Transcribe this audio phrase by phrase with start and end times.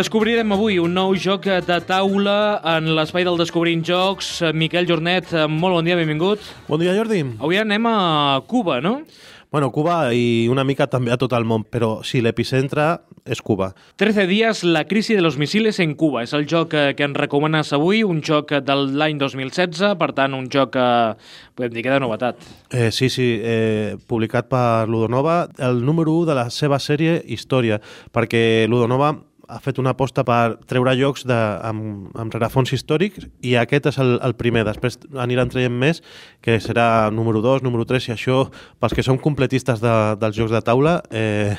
[0.00, 4.30] Descobrirem avui un nou joc de taula en l'espai del Descobrint Jocs.
[4.56, 6.46] Miquel Jornet, molt bon dia, benvingut.
[6.70, 7.18] Bon dia, Jordi.
[7.36, 9.02] Avui anem a Cuba, no?
[9.52, 12.86] Bueno, Cuba i una mica també a tot el món, però sí, l'epicentre
[13.28, 13.74] és Cuba.
[14.00, 16.24] 13 dies, la crisi de los misiles en Cuba.
[16.24, 20.32] És el joc que, que ens recomanes avui, un joc de l'any 2016, per tant,
[20.38, 20.90] un joc que
[21.58, 22.40] podem dir que de novetat.
[22.70, 27.82] Eh, sí, sí, eh, publicat per Ludonova, el número 1 de la seva sèrie Història,
[28.14, 29.18] perquè Ludonova
[29.50, 31.36] ha fet una aposta per treure jocs de,
[31.66, 34.62] amb, amb rerefons històrics i aquest és el, el primer.
[34.68, 36.02] Després aniran traient més,
[36.44, 38.44] que serà número 2, número 3, i això,
[38.80, 41.56] pels que som completistes de, dels jocs de taula, eh,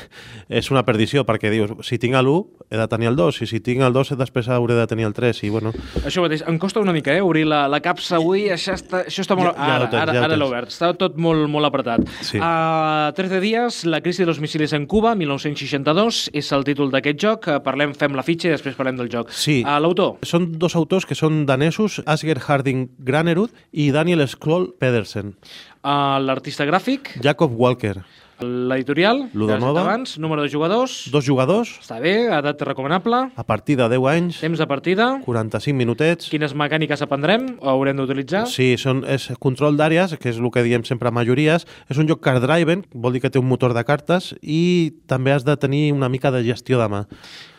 [0.49, 3.59] és una perdició, perquè dius, si tinc l'1, he de tenir el 2, i si
[3.63, 5.73] tinc el 2, després hauré de tenir el 3, i bueno...
[6.05, 9.25] Això mateix, em costa una mica, eh, obrir la, la capsa avui, això està, això
[9.25, 9.51] està molt...
[9.57, 12.07] Ja- ja ara, tens, ara, ja ara l'he obert, està tot molt, molt apretat.
[12.23, 12.39] Sí.
[12.41, 17.19] A 13 dies, la crisi de los misiles en Cuba, 1962, és el títol d'aquest
[17.21, 17.47] joc.
[17.51, 19.31] Eh, Parlem, fem la fitxa i després parlem del joc.
[19.33, 19.61] Sí.
[19.65, 20.19] A L'autor?
[20.27, 25.33] Són dos autors que són danesos, Asger Harding Granerud i Daniel Skroll Pedersen.
[25.81, 27.15] A L'artista gràfic?
[27.25, 28.03] Jacob Walker.
[28.41, 29.27] L'editorial?
[29.29, 31.09] Has dit Abans, número de jugadors?
[31.11, 33.31] Dos jugadors, Està bé, edat recomanable.
[33.35, 35.21] a partir de 10 anys, Temps de partida.
[35.25, 36.29] 45 minutets.
[36.29, 38.47] Quines mecàniques aprendrem o haurem d'utilitzar?
[38.47, 41.67] Sí, són, és control d'àrees, que és el que diem sempre a majories.
[41.89, 45.45] És un joc card-driven, vol dir que té un motor de cartes i també has
[45.45, 47.05] de tenir una mica de gestió de mà.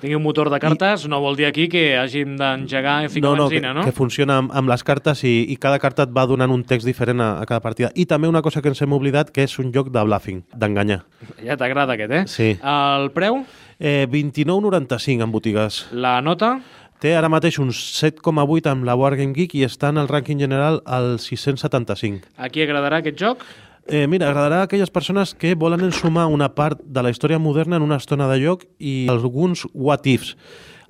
[0.03, 3.37] Tingui un motor de cartes, no vol dir aquí que hàgim d'engegar i ficar no,
[3.37, 3.85] no, benzina, que, no?
[3.85, 6.89] que funciona amb, amb les cartes i, i cada carta et va donant un text
[6.89, 7.93] diferent a, a cada partida.
[7.95, 11.03] I també una cosa que ens hem oblidat, que és un joc de bluffing, d'enganyar.
[11.45, 12.25] Ja t'agrada aquest, eh?
[12.27, 12.51] Sí.
[12.63, 13.45] El preu,
[13.85, 15.87] Eh, 29,95 en botigues.
[15.93, 16.61] la nota,
[17.03, 20.83] Té ara mateix un 7,8 amb la Wargame Geek i està en el rànquing general
[20.87, 22.21] al 675.
[22.37, 23.43] a qui agradarà aquest joc?
[23.89, 27.75] Eh, mira, agradarà a aquelles persones que volen ensumar una part de la història moderna
[27.77, 30.37] en una estona de joc i alguns what ifs.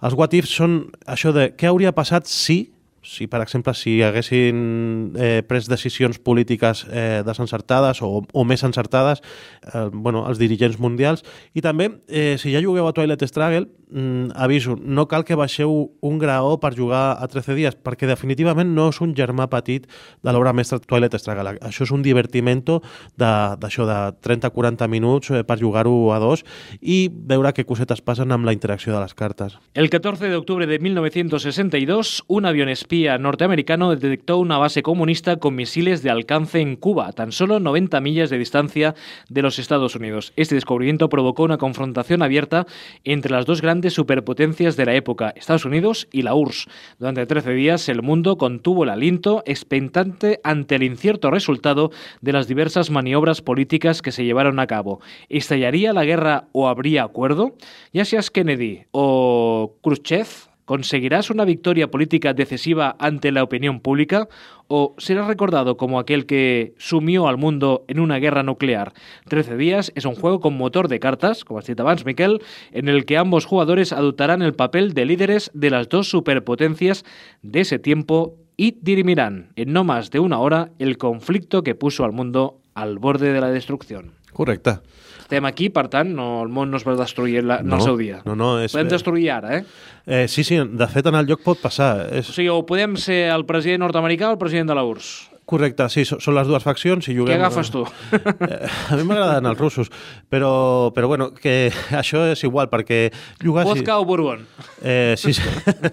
[0.03, 5.13] Els what ifs són això de què hauria passat si, si per exemple, si haguessin
[5.19, 9.23] eh, pres decisions polítiques eh, desencertades o, o més encertades,
[9.67, 11.27] eh, bueno, els dirigents mundials.
[11.55, 15.93] I també, eh, si ja jugueu a Twilight Struggle, mm, aviso, no cal que baixeu
[16.01, 19.89] un graó per jugar a 13 dies, perquè definitivament no és un germà petit
[20.23, 21.59] de l'obra mestra Twilight Struggle.
[21.61, 22.81] Això és un divertimento
[23.19, 26.47] d'això de, de 30-40 minuts eh, per jugar-ho a dos
[26.81, 29.59] i veure què cosetes passen amb la interacció de les cartes.
[29.75, 36.03] El 14 de octubre de 1962, un avión norteamericano detectó una base comunista con misiles
[36.03, 38.95] de alcance en Cuba, tan solo 90 millas de distancia
[39.31, 40.35] de los Estados Unidos.
[40.37, 42.67] Este descubrimiento provocó una confrontación abierta
[43.05, 46.69] entre las dos grandes superpotencias de la época, Estados Unidos y la URSS.
[46.99, 52.47] Durante 13 días, el mundo contuvo el aliento expectante ante el incierto resultado de las
[52.47, 55.01] diversas maniobras políticas que se llevaron a cabo.
[55.31, 57.57] ¿Estallaría la guerra o habría acuerdo?
[57.95, 64.31] Ya seas Kennedy o Khrushchev, ¿conseguirás una victoria política decisiva ante la opinión pública?
[64.69, 68.95] ¿O serás recordado como aquel que sumió al mundo en una guerra nuclear?
[69.29, 72.41] 13 días es un juego con motor de cartas, como has dit abans, Miquel,
[72.71, 77.05] en el que ambos jugadores adoptarán el papel de líderes de las dos superpotencias
[77.43, 82.03] de ese tiempo y dirimirán en no más de una hora el conflicto que puso
[82.07, 84.22] al mundo al borde de la destrucción.
[84.33, 84.79] Correcte.
[85.23, 87.83] Estem aquí, per tant, no, el món no es va destruir la, en No, el
[87.83, 88.21] seu dia.
[88.27, 89.65] no, no, és- Podem destruir ara, eh?
[90.07, 92.09] Eh, sí, sí, de fet en el joc pot passar.
[92.13, 92.29] És...
[92.29, 95.31] O sigui, o podem ser el president nord-americà o el president de la URSS.
[95.49, 97.05] Correcte, sí, són les dues faccions.
[97.05, 97.41] Si Què juguem...
[97.41, 97.83] agafes tu?
[98.15, 99.91] Eh, a mi m'agraden els russos,
[100.31, 101.73] però, però bueno, que
[102.03, 103.09] això és igual, perquè
[103.43, 103.67] jugar...
[103.67, 104.47] Vodka o Bourbon?
[104.81, 105.43] Eh, sí, sí.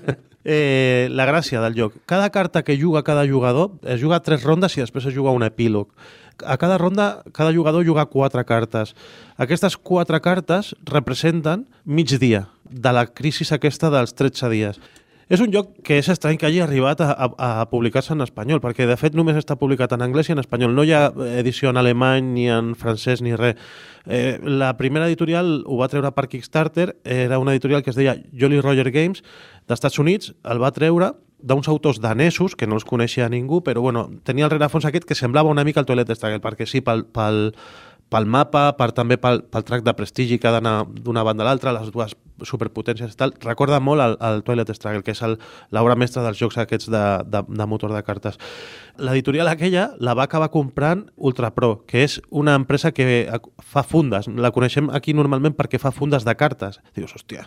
[0.44, 1.98] eh, la gràcia del joc.
[2.06, 5.44] Cada carta que juga cada jugador es juga tres rondes i després es juga un
[5.44, 5.90] epílog.
[6.46, 8.96] A cada ronda, cada jugador juga quatre cartes.
[9.38, 14.80] Aquestes quatre cartes representen mig dia de la crisi aquesta dels 13 dies.
[15.30, 17.28] És un joc que és estrany que hagi arribat a, a,
[17.62, 20.74] a publicar-se en espanyol, perquè de fet només està publicat en anglès i en espanyol.
[20.74, 21.04] No hi ha
[21.38, 23.62] edició en alemany, ni en francès, ni res.
[24.10, 28.18] Eh, la primera editorial ho va treure per Kickstarter, era una editorial que es deia
[28.34, 29.22] Jolly Roger Games,
[29.70, 34.08] d'Estats Units, el va treure d'uns autors danesos, que no els coneixia ningú, però bueno,
[34.26, 37.54] tenia el rerefons aquest que semblava una mica el Toilet Struggle, perquè sí, pel, pel
[38.10, 41.76] mapa, per, també pel, pel track de prestigi que ha d'anar d'una banda a l'altra,
[41.76, 42.16] les dues
[42.48, 45.22] superpotències i tal, recorda molt el, el Twilight Struggle, que és
[45.76, 48.40] l'obra mestra dels jocs aquests de, de, de motor de cartes.
[49.00, 53.28] L'editorial aquella la va acabar comprant Ultra Pro, que és una empresa que
[53.64, 54.28] fa fundes.
[54.28, 56.80] La coneixem aquí normalment perquè fa fundes de cartes.
[56.98, 57.46] Dius, hòstia,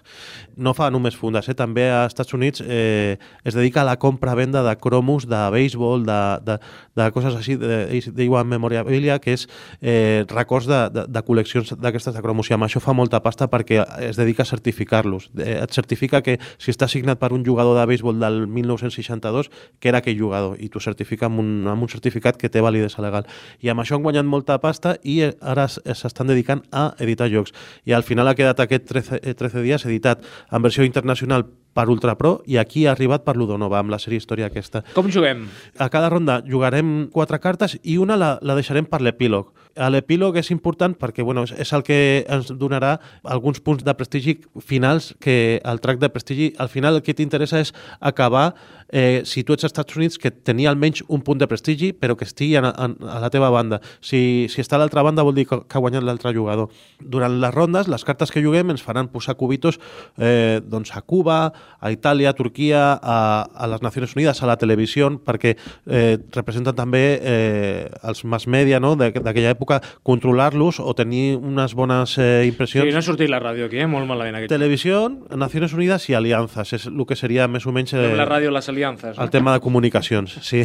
[0.56, 1.56] no fa només fundes, eh?
[1.58, 6.20] també a Estats Units eh, es dedica a la compra-venda de cromos, de béisbol, de,
[6.46, 6.58] de,
[6.96, 9.46] de coses així, de One Memorabilia, que és
[9.81, 13.50] eh, records de, de, de col·leccions d'aquestes de cromos i amb això fa molta pasta
[13.52, 15.31] perquè es dedica a certificar-los.
[15.37, 19.93] Eh, Et certifica que si està signat per un jugador de béisbol del 1962, que
[19.93, 23.27] era aquell jugador, i t'ho certifica amb un, amb un certificat que té validesa legal.
[23.61, 27.29] I amb això han guanyat molta pasta i eh, ara s- s'estan dedicant a editar
[27.33, 27.53] jocs.
[27.85, 31.88] I al final ha quedat aquest 13, eh, 13 dies editat en versió internacional per
[31.88, 34.84] Ultra Pro i aquí ha arribat per Ludonova, amb la sèrie història aquesta.
[34.96, 35.46] Com juguem?
[35.78, 39.52] A cada ronda jugarem quatre cartes i una la, la deixarem per l'epílog.
[39.72, 41.96] A L'epílog és important perquè bueno, és, és el que
[42.28, 47.04] ens donarà alguns punts de prestigi finals que el track de prestigi, al final el
[47.06, 48.52] que t'interessa és acabar,
[48.92, 52.16] eh, si tu ets als Estats Units, que tenia almenys un punt de prestigi, però
[52.19, 53.80] que estigui en, en, a la teva banda.
[54.04, 56.69] Si, si està a l'altra banda vol dir que, que ha guanyat l'altre jugador.
[57.00, 59.80] Durant les rondes, les cartes que juguem ens faran posar cubitos
[60.19, 63.17] eh, doncs a Cuba, a Itàlia, a Turquia, a,
[63.55, 65.56] a les Nacions Unides, a la televisió, perquè
[65.87, 68.94] eh, representen també eh, els mass media no?
[68.97, 72.93] de- d'aquella època, controlar-los o tenir unes bones eh, Sí, impressions.
[72.93, 73.87] no ha sortit la ràdio aquí, eh?
[73.87, 74.37] molt malament.
[74.38, 74.50] Aquest.
[74.53, 77.94] Televisió, Nacions Unides i aliances, és el que seria més o menys...
[77.97, 79.17] Fem la ràdio les aliances.
[79.17, 79.25] No?
[79.25, 80.62] El tema de comunicacions, sí.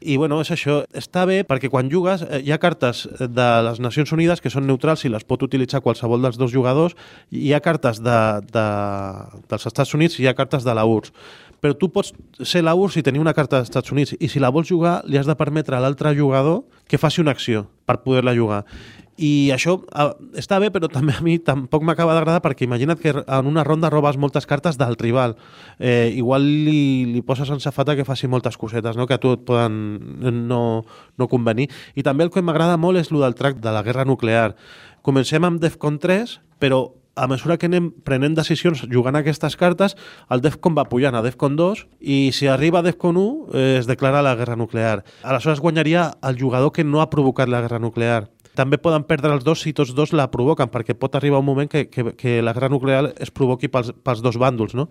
[0.00, 0.80] I bueno, és això.
[0.96, 4.66] Està bé perquè quan jugues eh, hi ha cartes de les Nacions Unides que són
[4.68, 6.96] neutrals i les pot utilitzar qualsevol dels dos jugadors.
[7.30, 8.18] i Hi ha cartes de,
[8.52, 8.66] de,
[9.50, 11.12] dels Estats Units hi ha cartes de la URSS.
[11.60, 14.40] Però tu pots ser la URSS i tenir una carta dels Estats Units i si
[14.40, 18.00] la vols jugar li has de permetre a l'altre jugador que faci una acció per
[18.00, 18.64] poder-la jugar.
[19.20, 20.06] I això eh,
[20.40, 23.90] està bé, però també a mi tampoc m'acaba d'agradar perquè imagina't que en una ronda
[23.92, 25.36] robes moltes cartes del rival.
[25.78, 29.04] Eh, igual li, li poses en safata que faci moltes cosetes no?
[29.06, 29.76] que a tu et poden
[30.48, 30.62] no,
[31.20, 31.68] no convenir.
[32.00, 34.54] I també el que m'agrada molt és el del track de la guerra nuclear.
[35.04, 36.86] Comencem amb Defcon 3, però
[37.16, 39.96] a mesura que anem prenent decisions jugant aquestes cartes,
[40.30, 43.88] el DEFCON va pujant a DEFCON 2 i si arriba a DEFCON 1 eh, es
[43.90, 45.04] declara la guerra nuclear.
[45.22, 48.30] Aleshores guanyaria el jugador que no ha provocat la guerra nuclear.
[48.58, 51.70] També poden perdre els dos si tots dos la provoquen, perquè pot arribar un moment
[51.70, 54.88] que, que, que la guerra nuclear es provoqui pels, pels dos bàndols, no?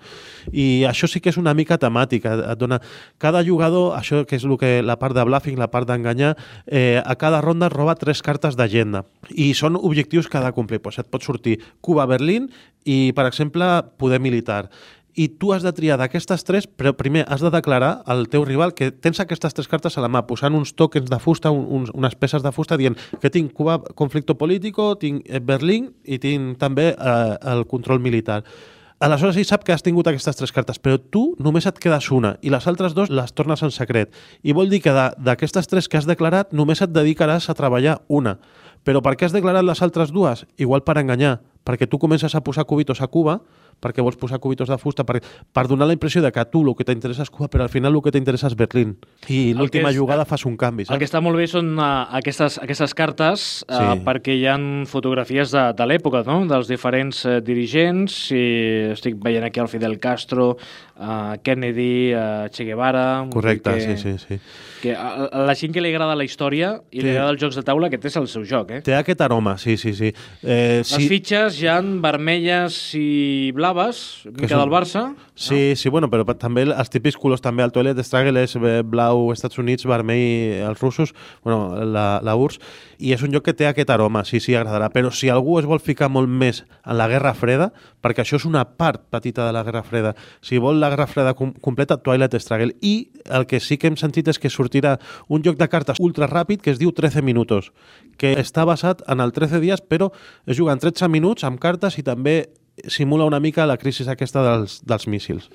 [0.51, 2.37] I això sí que és una mica temàtica.
[2.53, 2.79] Et dona...
[3.19, 6.35] Cada jugador, això que és el que, la part de bluffing, la part d'enganyar,
[6.67, 9.03] eh, a cada ronda roba tres cartes d'agenda.
[9.29, 10.79] I són objectius que ha de complir.
[10.83, 12.47] Pues et pot sortir Cuba-Berlín
[12.87, 13.67] i, per exemple,
[13.99, 14.69] poder militar
[15.15, 18.73] i tu has de triar d'aquestes tres, però primer has de declarar al teu rival
[18.73, 21.93] que tens aquestes tres cartes a la mà, posant uns tokens de fusta, un, uns,
[21.93, 26.59] unes peces de fusta, dient que tinc Cuba conflicto político, tinc eh, Berlín i tinc
[26.61, 28.43] també eh, el control militar.
[28.99, 32.33] Aleshores ell sap que has tingut aquestes tres cartes, però tu només et quedes una
[32.43, 34.11] i les altres dues les tornes en secret.
[34.43, 38.35] I vol dir que d'aquestes tres que has declarat només et dedicaràs a treballar una.
[38.83, 40.43] Però per què has declarat les altres dues?
[40.59, 43.39] Igual per enganyar, perquè tu comences a posar cubitos a Cuba,
[43.81, 45.21] perquè vols posar cubitos de fusta, per,
[45.53, 47.95] per donar la impressió de que tu el que t'interessa és Cuba, però al final
[47.95, 48.97] el que t'interessa és Berlín.
[49.29, 51.13] I l'última que jugada fas un canvi, El que saps?
[51.13, 54.03] està molt bé són uh, aquestes, aquestes cartes uh, Sí.
[54.05, 56.41] perquè hi han fotografies de, de l'època, no?
[56.49, 58.31] dels diferents uh, dirigents.
[58.35, 60.57] I estic veient aquí el Fidel Castro,
[60.99, 63.25] uh, Kennedy, uh, Che Guevara...
[63.31, 64.39] Correcte, que, sí, sí, sí.
[64.81, 67.03] Que a, a la gent que li agrada la història i Sí.
[67.05, 68.81] li agrada els jocs de taula, aquest és el seu joc, eh?
[68.81, 70.13] Té aquest aroma, sí, sí, sí.
[70.43, 73.68] Eh, Les fitxes ja han vermelles i blaves,
[74.25, 75.03] mica són- del Barça.
[75.35, 79.31] Sí, sí, bueno, però també els típics colors, també el Toilet Struggle és eh, blau
[79.31, 82.59] Estats Units, vermell els russos, bueno, la, la URSS,
[82.99, 85.65] i és un joc que té aquest aroma, sí, sí, agradarà, però si algú es
[85.65, 87.71] vol ficar molt més en la Guerra Freda,
[88.03, 91.33] perquè això és una part petita de la Guerra Freda, si vol la Guerra Freda
[91.33, 94.97] com completa, Twilight Struggle, i el que sí que hem sentit és que sortirà
[95.27, 97.71] un joc de cartes ultra ràpid que es diu 13 minutos,
[98.19, 100.11] que està basat en el 13 dies, però
[100.45, 102.49] es juga en 13 minuts amb cartes i també
[102.87, 105.49] simula una mica la crisi aquesta dels, dels míssils.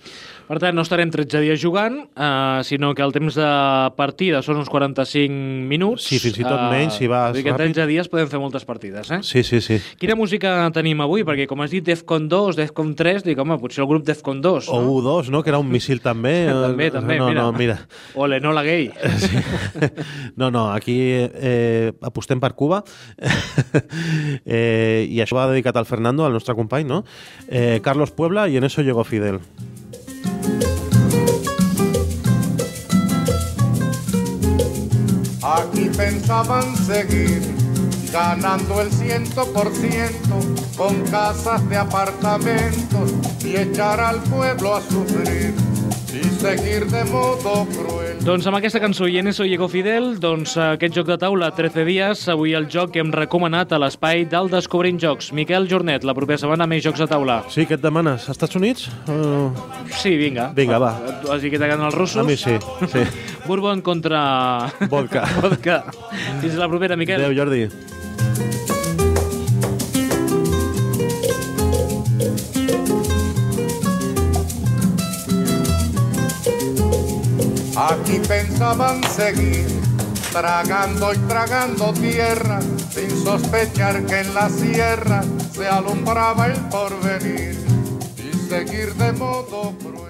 [0.45, 3.49] Per tant, no estarem 13 dies jugant, uh, sinó que el temps de
[3.97, 5.33] partida són uns 45
[5.71, 6.05] minuts.
[6.11, 7.57] Sí, fins i tot menys, si vas ràpid.
[7.57, 9.23] 13 dies podem fer moltes partides, eh?
[9.25, 9.81] Sí, sí, sí.
[10.01, 11.25] Quina música tenim avui?
[11.25, 14.69] Perquè, com has dit, Defcon 2, Defcon 3, dic, home, potser el grup Defcon 2,
[14.69, 14.93] O no?
[14.99, 15.43] U2, no?
[15.43, 16.35] Que era un míssil també.
[16.67, 17.43] també, també, no, mira.
[17.43, 17.79] No, mira.
[18.15, 18.91] O l'Enola Gay.
[19.19, 19.43] Sí.
[20.37, 22.83] No, no, aquí eh, apostem per Cuba
[24.45, 27.03] eh, i això va dedicat al Fernando, al nostre company, no?
[27.49, 29.41] Eh, Carlos Puebla i en eso llegó Fidel.
[35.43, 37.43] Aquí pensaban seguir
[38.11, 40.39] ganando el ciento por ciento
[40.77, 43.13] con casas de apartamentos
[43.45, 45.53] y echar al pueblo a sufrir
[46.23, 48.19] seguir de modo cruel.
[48.25, 51.85] Doncs amb aquesta cançó i en eso llegó Fidel, doncs aquest joc de taula 13
[51.85, 55.33] dies, avui el joc que hem recomanat a l'espai del Descobrint Jocs.
[55.37, 57.41] Miquel Jornet, la propera setmana més jocs de taula.
[57.53, 58.29] Sí, què et demanes?
[58.33, 58.89] Estats Units?
[59.09, 59.51] Uh,
[59.95, 60.49] Sí, vinga.
[60.57, 60.95] Vinga, va.
[61.31, 62.23] Has dit que t'agraden els russos?
[62.23, 62.57] a mi sí,
[62.91, 63.05] sí.
[63.49, 64.71] Bourbon contra...
[64.89, 65.27] Vodka.
[65.45, 65.83] Vodka.
[66.41, 67.21] Fins la propera, Miquel.
[67.21, 67.69] Adéu, Jordi.
[77.91, 79.67] Aquí pensaban seguir,
[80.33, 82.59] tragando y tragando tierra,
[82.91, 85.23] sin sospechar que en la sierra
[85.53, 87.63] se alumbraba el porvenir
[88.17, 90.04] y seguir de modo cruel.